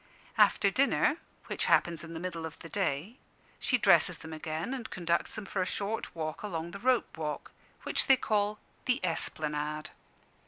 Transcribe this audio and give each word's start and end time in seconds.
After 0.39 0.71
dinner 0.71 1.17
(which 1.45 1.65
happens 1.65 2.03
in 2.03 2.15
the 2.15 2.19
middle 2.19 2.43
of 2.43 2.57
the 2.57 2.69
day) 2.69 3.19
she 3.59 3.77
dresses 3.77 4.17
them 4.17 4.33
again 4.33 4.73
and 4.73 4.89
conducts 4.89 5.35
them 5.35 5.45
for 5.45 5.61
a 5.61 5.65
short 5.67 6.15
walk 6.15 6.41
along 6.41 6.71
the 6.71 6.79
Rope 6.79 7.19
walk, 7.19 7.51
which 7.83 8.07
they 8.07 8.17
call 8.17 8.57
"the 8.85 8.99
Esplanade." 9.05 9.91